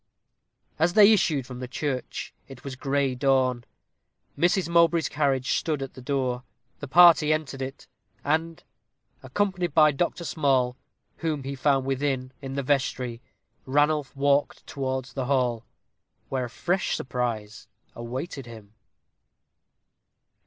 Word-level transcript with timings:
As 0.79 0.93
they 0.93 1.13
issued 1.13 1.45
from 1.45 1.59
the 1.59 1.67
church 1.67 2.33
it 2.47 2.63
was 2.63 2.75
gray 2.75 3.13
dawn. 3.13 3.63
Mrs. 4.35 4.67
Mowbray's 4.67 5.07
carriage 5.07 5.51
stood 5.51 5.83
at 5.83 5.93
the 5.93 6.01
door. 6.01 6.41
The 6.79 6.87
party 6.87 7.31
entered 7.31 7.61
it; 7.61 7.85
and 8.23 8.63
accompanied 9.21 9.75
by 9.75 9.91
Dr. 9.91 10.23
Small, 10.25 10.75
whom 11.17 11.43
he 11.43 11.53
found 11.53 11.85
within 11.85 12.31
in 12.41 12.55
the 12.55 12.63
vestry, 12.63 13.21
Ranulph 13.67 14.15
walked 14.15 14.65
towards 14.65 15.13
the 15.13 15.25
hall, 15.27 15.67
where 16.29 16.45
a 16.45 16.49
fresh 16.49 16.95
surprise 16.95 17.67
awaited 17.95 18.47
him. 18.47 18.73